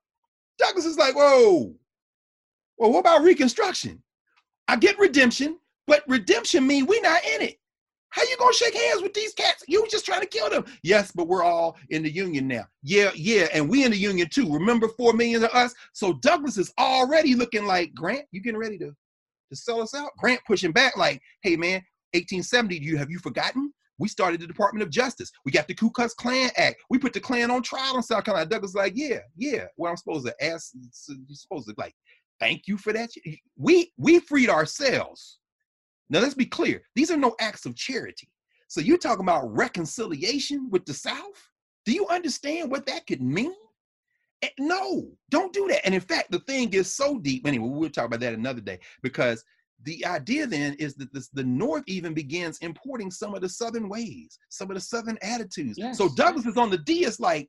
[0.58, 1.74] Douglass is like, whoa,
[2.78, 4.02] well, what about reconstruction?
[4.68, 7.58] I get redemption, but redemption mean we not in it.
[8.10, 9.64] How you gonna shake hands with these cats?
[9.68, 10.64] You just trying to kill them.
[10.82, 12.64] Yes, but we're all in the union now.
[12.82, 14.50] Yeah, yeah, and we in the union too.
[14.50, 15.74] Remember, four million of us.
[15.92, 18.24] So Douglass is already looking like Grant.
[18.30, 18.94] You getting ready to
[19.50, 20.10] to sell us out?
[20.18, 21.82] Grant pushing back like, hey man,
[22.12, 22.78] 1870.
[22.78, 23.72] Do you have you forgotten?
[23.98, 25.30] We started the Department of Justice.
[25.44, 26.76] We got the Ku Klux Klan Act.
[26.90, 28.48] We put the Klan on trial in South Carolina.
[28.48, 29.64] Douglass like, yeah, yeah.
[29.76, 30.72] Well, I'm supposed to ask,
[31.08, 31.94] you're supposed to like,
[32.40, 33.10] thank you for that.
[33.56, 35.38] We we freed ourselves.
[36.10, 36.82] Now let's be clear.
[36.94, 38.28] These are no acts of charity.
[38.68, 41.48] So you're talking about reconciliation with the South?
[41.84, 43.54] Do you understand what that could mean?
[44.42, 45.84] Eh, no, don't do that.
[45.84, 47.46] And in fact, the thing is so deep.
[47.46, 49.42] Anyway, we'll talk about that another day because
[49.84, 53.88] the idea then is that this, the North even begins importing some of the Southern
[53.88, 55.78] ways, some of the Southern attitudes.
[55.78, 55.98] Yes.
[55.98, 57.04] So Douglass is on the D.
[57.04, 57.48] It's like,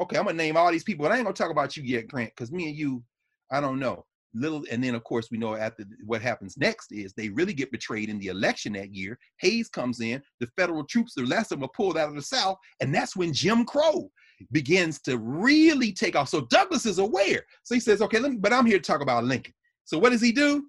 [0.00, 2.08] okay, I'm gonna name all these people, but I ain't gonna talk about you yet,
[2.08, 3.02] Grant, because me and you,
[3.50, 4.04] I don't know.
[4.34, 7.72] Little, and then of course we know after what happens next is they really get
[7.72, 9.18] betrayed in the election that year.
[9.40, 12.22] Hayes comes in, the federal troops, the last of them are pulled out of the
[12.22, 14.10] South, and that's when Jim Crow
[14.52, 16.28] begins to really take off.
[16.28, 17.46] So Douglass is aware.
[17.62, 19.54] So he says, okay, me, but I'm here to talk about Lincoln.
[19.86, 20.66] So what does he do?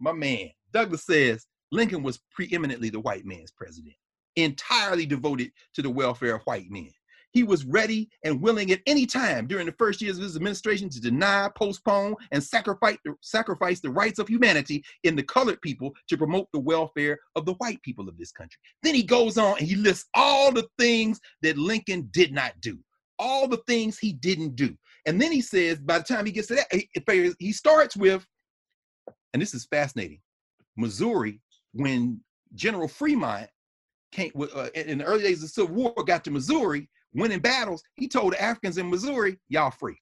[0.00, 3.94] My man, Douglass says Lincoln was preeminently the white man's president,
[4.36, 6.90] entirely devoted to the welfare of white men.
[7.32, 10.88] He was ready and willing at any time during the first years of his administration
[10.88, 15.94] to deny, postpone, and sacrifice the, sacrifice the rights of humanity in the colored people
[16.08, 18.58] to promote the welfare of the white people of this country.
[18.82, 22.78] Then he goes on and he lists all the things that Lincoln did not do,
[23.18, 24.74] all the things he didn't do.
[25.06, 28.26] And then he says, by the time he gets to that, he, he starts with
[29.32, 30.20] and this is fascinating.
[30.76, 31.40] Missouri,
[31.72, 32.20] when
[32.54, 33.48] General Fremont
[34.12, 37.82] came uh, in the early days of the Civil War, got to Missouri, winning battles,
[37.94, 40.00] he told the Africans in Missouri, "Y'all free."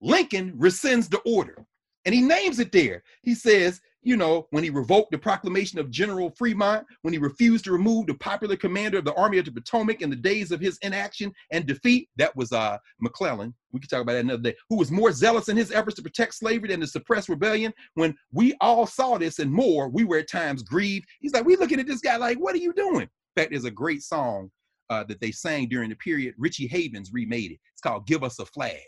[0.00, 1.64] Lincoln rescinds the order.
[2.04, 3.02] And he names it there.
[3.22, 7.64] He says, you know, when he revoked the proclamation of General Fremont, when he refused
[7.64, 10.60] to remove the popular commander of the Army of the Potomac in the days of
[10.60, 13.52] his inaction and defeat, that was uh, McClellan.
[13.72, 14.54] We could talk about that another day.
[14.70, 17.74] Who was more zealous in his efforts to protect slavery than to suppress rebellion?
[17.94, 21.06] When we all saw this and more, we were at times grieved.
[21.20, 23.02] He's like, we looking at this guy like, what are you doing?
[23.02, 23.08] In
[23.42, 24.50] fact, there's a great song
[24.90, 26.34] uh, that they sang during the period.
[26.38, 27.58] Richie Havens remade it.
[27.72, 28.80] It's called "Give Us a Flag,"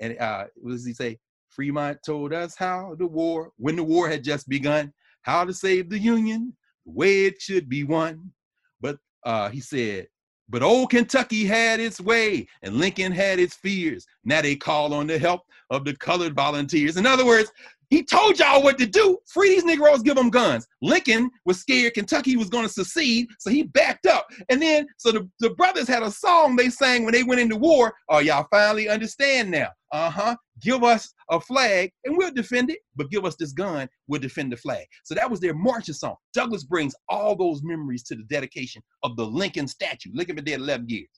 [0.00, 1.18] and uh, what does he say?
[1.54, 5.88] Fremont told us how the war, when the war had just begun, how to save
[5.88, 8.32] the Union, the way it should be won.
[8.80, 10.08] But uh, he said,
[10.48, 14.06] but old Kentucky had its way and Lincoln had its fears.
[14.24, 16.96] Now they call on the help of the colored volunteers.
[16.96, 17.50] In other words,
[17.94, 19.18] he told y'all what to do.
[19.28, 20.66] Free these Negroes, give them guns.
[20.82, 24.26] Lincoln was scared Kentucky was going to secede, so he backed up.
[24.48, 27.54] And then, so the, the brothers had a song they sang when they went into
[27.54, 27.94] war.
[28.08, 29.68] Oh, y'all finally understand now.
[29.92, 30.36] Uh huh.
[30.60, 34.50] Give us a flag and we'll defend it, but give us this gun, we'll defend
[34.50, 34.86] the flag.
[35.04, 36.16] So that was their marching song.
[36.32, 40.10] Douglass brings all those memories to the dedication of the Lincoln statue.
[40.14, 41.08] Lincoln been dead 11 years.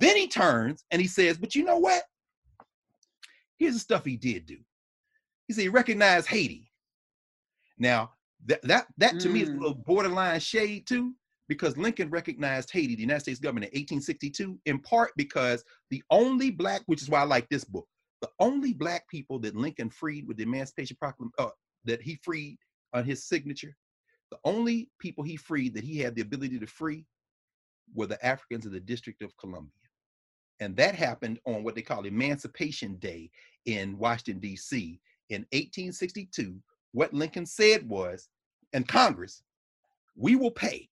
[0.00, 2.02] Then he turns and he says, But you know what?
[3.56, 4.56] Here's the stuff he did do.
[5.48, 6.70] He said he recognized Haiti.
[7.78, 8.12] Now,
[8.46, 9.32] that that that to mm.
[9.32, 9.60] me is a mm.
[9.60, 11.14] little borderline shade too,
[11.48, 16.50] because Lincoln recognized Haiti, the United States government in 1862, in part because the only
[16.50, 17.88] black, which is why I like this book,
[18.20, 21.48] the only black people that Lincoln freed with the Emancipation Proclamation, uh,
[21.84, 22.58] that he freed
[22.92, 23.74] on his signature,
[24.30, 27.06] the only people he freed that he had the ability to free
[27.94, 29.72] were the Africans of the District of Columbia.
[30.60, 33.30] And that happened on what they call Emancipation Day
[33.64, 36.56] in Washington, D.C in 1862,
[36.92, 38.28] what Lincoln said was,
[38.72, 39.42] and Congress,
[40.16, 40.88] we will pay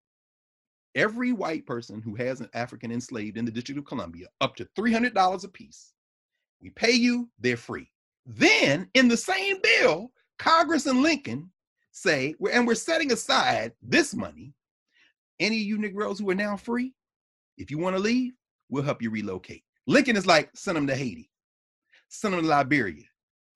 [0.95, 4.69] every white person who has an African enslaved in the District of Columbia up to
[4.79, 5.93] $300 a piece.
[6.61, 7.91] We pay you, they're free.
[8.25, 11.51] Then, in the same bill, Congress and Lincoln
[11.93, 14.53] say, and we're setting aside this money.
[15.39, 16.95] Any of you Negroes who are now free,
[17.59, 18.33] if you want to leave,
[18.69, 19.63] we'll help you relocate.
[19.87, 21.31] Lincoln is like, send them to Haiti,
[22.09, 23.05] send them to Liberia,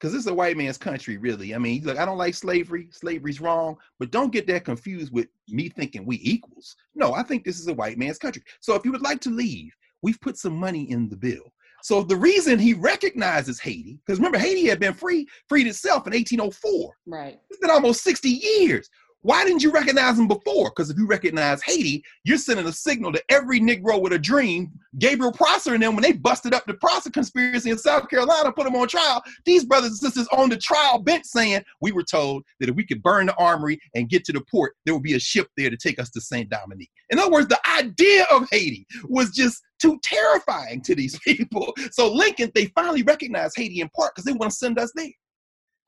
[0.00, 1.54] because this is a white man's country, really.
[1.54, 2.88] I mean, like, I don't like slavery.
[2.90, 6.74] Slavery's wrong, but don't get that confused with me thinking we equals.
[6.94, 8.42] No, I think this is a white man's country.
[8.60, 9.70] So if you would like to leave,
[10.02, 11.52] we've put some money in the bill.
[11.82, 16.12] So the reason he recognizes Haiti, because remember, Haiti had been free, freed itself in
[16.12, 16.94] 1804.
[17.06, 17.38] Right.
[17.50, 18.88] It's been almost 60 years.
[19.22, 20.70] Why didn't you recognize him before?
[20.70, 24.72] Because if you recognize Haiti, you're sending a signal to every Negro with a dream.
[24.98, 28.64] Gabriel Prosser and them, when they busted up the Prosser conspiracy in South Carolina, put
[28.64, 32.44] them on trial, these brothers and sisters on the trial bench saying, We were told
[32.60, 35.14] that if we could burn the armory and get to the port, there would be
[35.14, 36.48] a ship there to take us to St.
[36.48, 36.90] Dominique.
[37.10, 41.74] In other words, the idea of Haiti was just too terrifying to these people.
[41.90, 45.08] So Lincoln, they finally recognized Haiti in part because they want to send us there.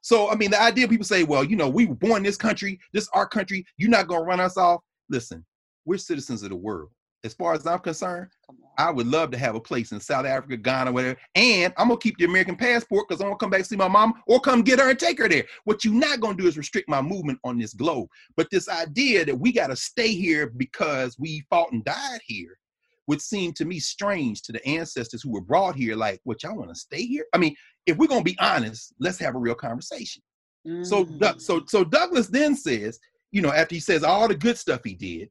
[0.02, 2.36] So, I mean, the idea people say, well, you know, we were born in this
[2.36, 4.82] country, this our country, you're not going to run us off.
[5.08, 5.44] Listen,
[5.84, 6.90] we're citizens of the world.
[7.24, 8.30] As far as I'm concerned,
[8.78, 11.16] I would love to have a place in South Africa, Ghana, whatever.
[11.36, 14.14] And I'm gonna keep the American passport because I'm gonna come back see my mom
[14.26, 15.44] or come get her and take her there.
[15.64, 18.08] What you're not gonna do is restrict my movement on this globe.
[18.36, 22.58] But this idea that we gotta stay here because we fought and died here
[23.06, 25.96] would seem to me strange to the ancestors who were brought here.
[25.96, 27.26] Like, what y'all want to stay here?
[27.32, 27.54] I mean,
[27.86, 30.22] if we're gonna be honest, let's have a real conversation.
[30.66, 30.86] Mm.
[30.86, 32.98] So, so, so Douglass then says,
[33.30, 35.28] you know, after he says all the good stuff he did,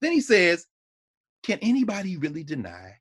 [0.00, 0.66] then he says,
[1.42, 2.94] can anybody really deny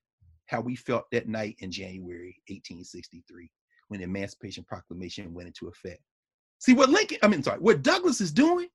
[0.48, 3.50] how we felt that night in January 1863
[3.88, 6.02] when the Emancipation Proclamation went into effect?
[6.60, 8.68] See what Lincoln, I mean, sorry, what Douglass is doing,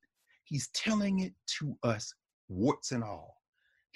[0.44, 2.12] he's telling it to us,
[2.48, 3.34] warts and all.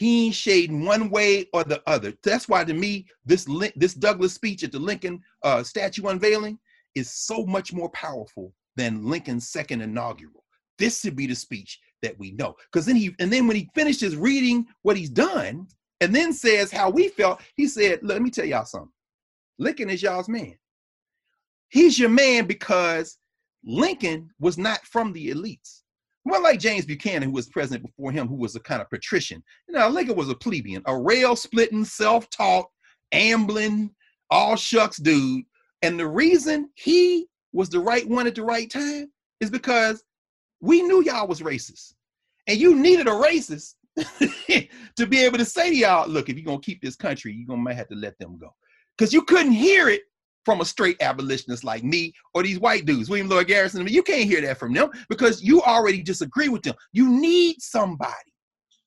[0.01, 2.15] He ain't shading one way or the other.
[2.23, 6.59] That's why, to me, this this Douglass speech at the Lincoln uh, statue unveiling
[6.95, 10.43] is so much more powerful than Lincoln's second inaugural.
[10.79, 12.57] This should be the speech that we know.
[12.73, 15.67] Because then he and then when he finishes reading what he's done,
[16.01, 18.91] and then says how we felt, he said, "Let me tell y'all something.
[19.59, 20.57] Lincoln is y'all's man.
[21.69, 23.19] He's your man because
[23.63, 25.83] Lincoln was not from the elites.
[26.31, 29.43] Well, like James Buchanan, who was president before him, who was a kind of patrician.
[29.69, 32.66] Now, Lincoln was a plebeian, a rail splitting, self taught,
[33.11, 33.90] ambling,
[34.31, 35.45] all shucks dude.
[35.83, 40.05] And the reason he was the right one at the right time is because
[40.61, 41.95] we knew y'all was racist.
[42.47, 43.75] And you needed a racist
[44.97, 47.33] to be able to say to y'all, look, if you're going to keep this country,
[47.33, 48.55] you're going to have to let them go.
[48.97, 50.03] Because you couldn't hear it
[50.44, 53.81] from a straight abolitionist like me or these white dudes, William Lloyd Garrison.
[53.81, 56.74] I mean, you can't hear that from them because you already disagree with them.
[56.92, 58.14] You need somebody.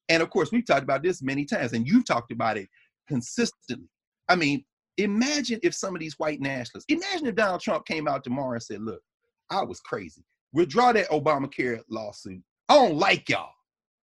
[0.10, 2.68] And of course, we've talked about this many times, and you've talked about it
[3.08, 3.88] consistently.
[4.30, 4.66] I mean,
[4.98, 8.64] imagine if some of these white nationalists, imagine if Donald Trump came out tomorrow and
[8.64, 9.02] said, Look,
[9.50, 10.24] I was crazy.
[10.54, 12.42] Withdraw that Obamacare lawsuit.
[12.70, 13.52] I don't like y'all.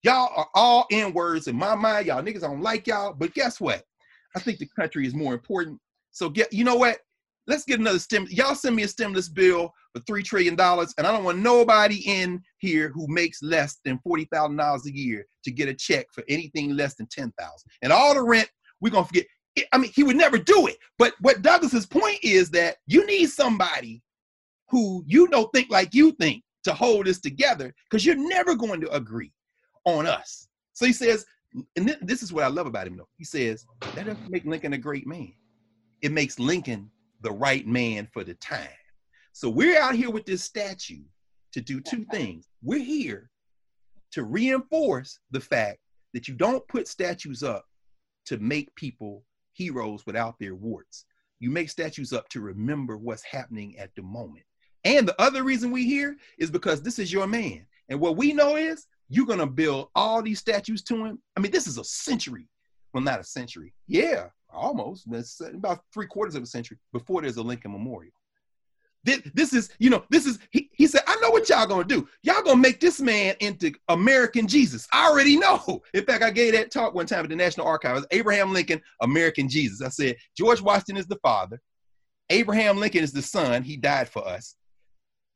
[0.03, 2.05] Y'all are all N words in my mind.
[2.05, 3.13] Y'all niggas don't like y'all.
[3.13, 3.83] But guess what?
[4.35, 5.79] I think the country is more important.
[6.11, 6.99] So get you know what?
[7.47, 8.27] Let's get another stim.
[8.29, 12.01] Y'all send me a stimulus bill for three trillion dollars, and I don't want nobody
[12.05, 16.07] in here who makes less than forty thousand dollars a year to get a check
[16.11, 17.69] for anything less than ten thousand.
[17.81, 18.49] And all the rent,
[18.81, 19.25] we're gonna forget.
[19.71, 20.77] I mean, he would never do it.
[20.97, 24.01] But what Douglass's point is that you need somebody
[24.69, 28.81] who you know think like you think to hold this together, because you're never going
[28.81, 29.31] to agree
[29.85, 30.47] on us.
[30.73, 31.25] So he says,
[31.75, 33.07] and this is what I love about him though.
[33.17, 35.31] He says, that doesn't make Lincoln a great man.
[36.01, 36.89] It makes Lincoln
[37.25, 38.69] the right man for the time.
[39.33, 41.01] So we're out here with this statue
[41.53, 42.47] to do two things.
[42.61, 43.31] We're here
[44.11, 45.79] to reinforce the fact
[46.13, 47.65] that you don't put statues up
[48.27, 51.05] to make people heroes without their warts.
[51.39, 54.45] You make statues up to remember what's happening at the moment.
[54.83, 57.65] And the other reason we here is because this is your man.
[57.89, 61.19] And what we know is you're gonna build all these statues to him.
[61.35, 62.47] I mean, this is a century.
[62.93, 63.73] Well, not a century.
[63.87, 65.07] Yeah, almost.
[65.53, 68.13] About three quarters of a century before there's a Lincoln Memorial.
[69.03, 71.83] This, this is, you know, this is, he, he said, I know what y'all gonna
[71.83, 72.07] do.
[72.23, 74.87] Y'all gonna make this man into American Jesus.
[74.91, 75.83] I already know.
[75.93, 78.07] In fact, I gave that talk one time at the National Archives.
[78.09, 79.83] Abraham Lincoln, American Jesus.
[79.83, 81.61] I said, George Washington is the father.
[82.31, 83.61] Abraham Lincoln is the son.
[83.61, 84.55] He died for us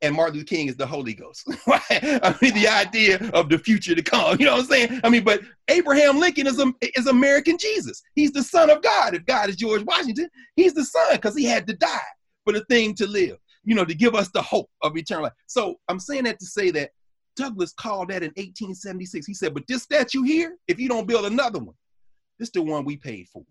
[0.02, 1.46] and Martin Luther King is the Holy Ghost.
[1.68, 4.36] I mean, the idea of the future to come.
[4.40, 5.00] You know what I'm saying?
[5.04, 8.02] I mean, but Abraham Lincoln is, a, is American Jesus.
[8.14, 9.14] He's the son of God.
[9.14, 11.98] If God is George Washington, he's the son because he had to die
[12.44, 15.32] for the thing to live, you know, to give us the hope of eternal life.
[15.46, 16.90] So I'm saying that to say that
[17.36, 19.26] Douglass called that in 1876.
[19.26, 21.74] He said, but this statue here, if you don't build another one,
[22.38, 23.44] this is the one we paid for.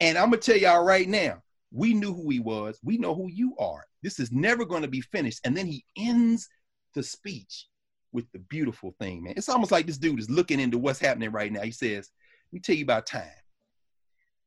[0.00, 2.78] And I'm to tell y'all right now, we knew who he was.
[2.84, 3.84] We know who you are.
[4.02, 5.40] This is never going to be finished.
[5.44, 6.48] And then he ends
[6.94, 7.66] the speech
[8.12, 9.34] with the beautiful thing, man.
[9.36, 11.62] It's almost like this dude is looking into what's happening right now.
[11.62, 12.10] He says,
[12.50, 13.24] Let me tell you about time.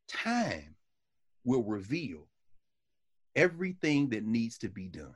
[0.07, 0.75] Time
[1.43, 2.27] will reveal
[3.35, 5.15] everything that needs to be done.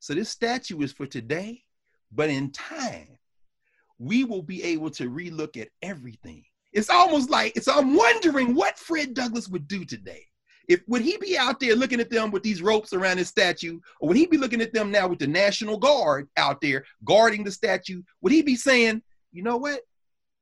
[0.00, 1.62] So this statue is for today,
[2.10, 3.16] but in time,
[3.98, 6.42] we will be able to relook at everything.
[6.72, 10.26] It's almost like it's I'm wondering what Fred Douglass would do today
[10.68, 13.80] if would he be out there looking at them with these ropes around his statue,
[14.00, 17.44] or would he be looking at them now with the National Guard out there guarding
[17.44, 18.02] the statue?
[18.20, 19.80] Would he be saying, you know what?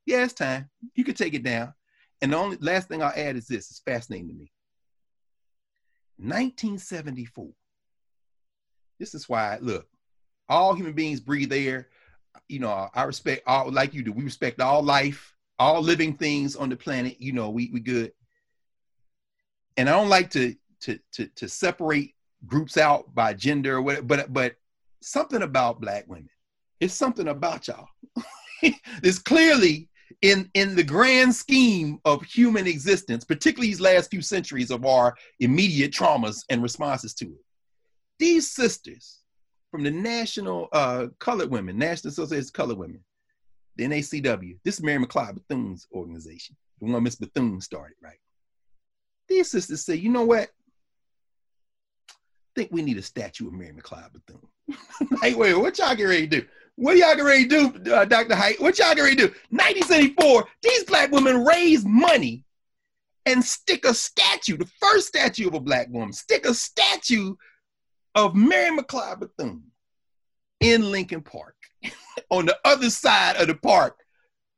[0.06, 0.68] Yeah, it's time.
[0.94, 1.72] You can take it down.
[2.22, 4.52] And the only last thing I'll add is this: it's fascinating to me.
[6.18, 7.48] 1974.
[8.98, 9.86] This is why, look,
[10.48, 11.88] all human beings breathe air.
[12.48, 14.12] You know, I respect all like you do.
[14.12, 17.20] We respect all life, all living things on the planet.
[17.20, 18.12] You know, we we good
[19.76, 22.14] and I don't like to to to to separate
[22.46, 24.56] groups out by gender or whatever, but but
[25.02, 26.30] something about black women.
[26.80, 27.88] It's something about y'all.
[29.02, 29.88] it's clearly
[30.22, 35.14] in in the grand scheme of human existence, particularly these last few centuries of our
[35.40, 37.44] immediate traumas and responses to it.
[38.18, 39.18] These sisters
[39.70, 43.02] from the National uh, Colored Women, National Association of Colored Women,
[43.76, 44.58] the NACW.
[44.64, 48.18] This is Mary McLeod Bethune's organization, the one Miss Bethune started, right?
[49.30, 50.48] These sisters say, you know what?
[52.10, 52.14] I
[52.56, 55.08] think we need a statue of Mary McLeod Bethune.
[55.22, 56.46] like, wait, what y'all get ready to do?
[56.74, 58.34] What y'all get ready to do, uh, Dr.
[58.34, 58.60] Height?
[58.60, 59.34] What y'all get ready to do?
[59.50, 62.44] 1974, these black women raise money
[63.24, 67.34] and stick a statue, the first statue of a black woman, stick a statue
[68.16, 69.62] of Mary McLeod Bethune
[70.58, 71.54] in Lincoln Park
[72.30, 73.96] on the other side of the park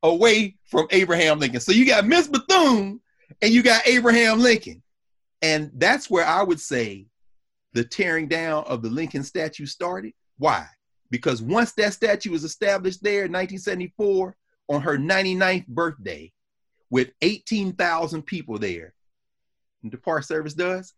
[0.02, 1.61] away from Abraham Lincoln.
[1.61, 3.00] So you got Miss Bethune
[3.42, 4.83] and you got Abraham Lincoln.
[5.42, 7.07] And that's where I would say
[7.72, 10.12] the tearing down of the Lincoln statue started.
[10.38, 10.66] Why?
[11.11, 14.37] Because once that statue was established there in 1974
[14.68, 16.33] on her 99th birthday
[16.88, 18.94] with 18,000 people there,
[19.83, 20.94] the Park Service does,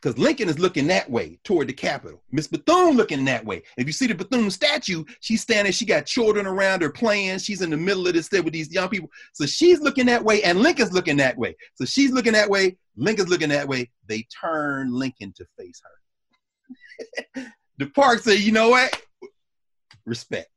[0.00, 2.22] because Lincoln is looking that way toward the Capitol.
[2.30, 3.62] Miss Bethune looking that way.
[3.76, 7.38] If you see the Bethune statue, she's standing, she got children around her playing.
[7.38, 9.10] She's in the middle of this thing with these young people.
[9.32, 11.56] So she's looking that way, and Lincoln's looking that way.
[11.74, 13.90] So she's looking that way, Lincoln's looking that way.
[14.06, 17.46] They turn Lincoln to face her.
[17.78, 19.00] the park said, you know what?
[20.06, 20.48] Respect.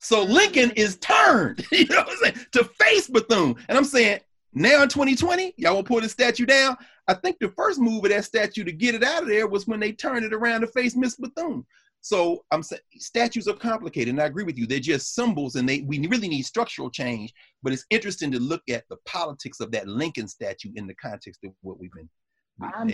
[0.00, 3.56] So Lincoln is turned, you know what I'm saying, to face Bethune.
[3.68, 4.20] And I'm saying,
[4.52, 6.76] now in 2020, y'all will pull the statue down.
[7.10, 9.66] I think the first move of that statue to get it out of there was
[9.66, 11.66] when they turned it around to face Miss Bethune.
[12.02, 14.64] So I'm saying statues are complicated, and I agree with you.
[14.64, 17.34] They're just symbols, and they we really need structural change.
[17.64, 21.40] But it's interesting to look at the politics of that Lincoln statue in the context
[21.44, 22.08] of what we've been.
[22.62, 22.92] I'm,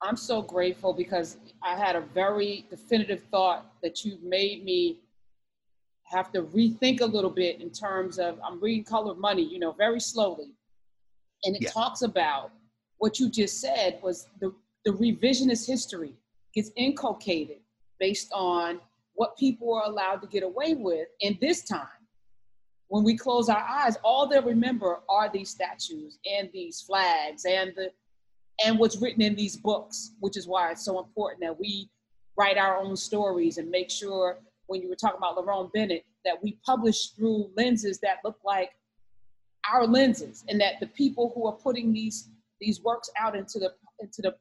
[0.00, 5.00] I'm so grateful because I had a very definitive thought that you made me
[6.04, 9.58] have to rethink a little bit in terms of I'm reading Color of Money, you
[9.58, 10.52] know, very slowly.
[11.44, 11.70] And it Yeah.
[11.70, 12.50] talks about
[12.98, 14.52] what you just said was the,
[14.84, 16.14] the revisionist history
[16.54, 17.58] gets inculcated
[17.98, 18.80] based on
[19.14, 21.88] what people are allowed to get away with And this time.
[22.88, 27.72] When we close our eyes, all they'll remember are these statues and these flags and
[27.74, 27.90] the
[28.64, 31.90] and what's written in these books, which is why it's so important that we
[32.38, 36.42] write our own stories and make sure when you were talking about Lerone Bennett, that
[36.42, 38.70] we publish through lenses that look like
[39.70, 42.30] our lenses and that the people who are putting these
[42.60, 44.34] these works out into the into the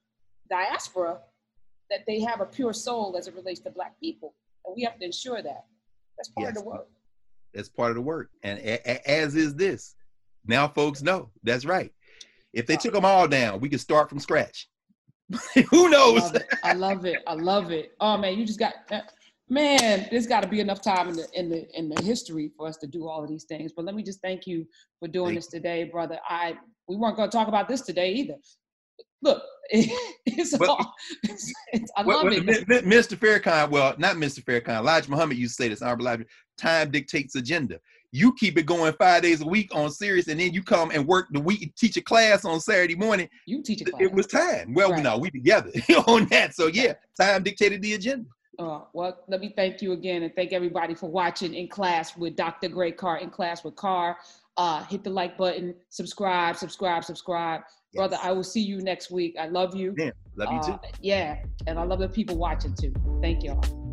[0.49, 1.19] diaspora
[1.89, 4.33] that they have a pure soul as it relates to black people
[4.65, 5.65] and we have to ensure that
[6.17, 6.87] that's part of the work
[7.53, 8.29] That's part of the work.
[8.43, 9.95] And a- a- as is this.
[10.45, 11.29] Now folks know.
[11.43, 11.91] That's right.
[12.53, 14.69] If they uh, took them all down, we could start from scratch.
[15.71, 16.21] Who I knows?
[16.33, 16.41] love.
[16.63, 17.17] I love it.
[17.27, 17.91] I love it.
[17.99, 18.73] Oh man, you just got
[19.49, 20.07] man.
[20.11, 22.77] There's got to be enough time in the in the in the history for us
[22.77, 23.71] to do all of these things.
[23.75, 24.65] But let me just thank you
[24.99, 26.19] for doing Thank this today, brother.
[26.27, 26.55] I
[26.87, 28.35] we weren't going to talk about this today either.
[29.21, 30.93] Look, it's But- all.
[31.23, 32.67] It's, it's, I Well, love well, it.
[32.85, 33.17] Mr.
[33.17, 34.43] Farrakhan, well, not Mr.
[34.43, 36.25] Farrakhan, Elijah Muhammad used to say this, Honorable Elijah,
[36.57, 37.79] time dictates agenda.
[38.11, 41.05] You keep it going five days a week on Sirius, and then you come and
[41.07, 43.27] work the week, teach a class on Saturday morning.
[43.47, 44.01] You teach a class.
[44.01, 44.73] It was time.
[44.73, 45.03] Well, Right.
[45.03, 45.71] no, we together
[46.07, 46.53] on that.
[46.53, 48.29] So yeah, time dictated the agenda.
[48.59, 52.35] Uh, well, let me thank you again and thank everybody for watching in class with
[52.35, 52.69] Dr.
[52.69, 54.17] Greg Carr, in class with Carr.
[54.57, 57.61] Uh, hit the like button, subscribe, subscribe, subscribe.
[57.93, 59.35] Brother, I will see you next week.
[59.39, 59.95] I love you.
[59.97, 60.73] Yeah, love you too.
[60.73, 62.93] Uh, yeah, and I love the people watching too.
[63.21, 63.84] Thank y'all.